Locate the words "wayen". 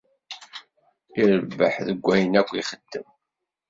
2.05-2.33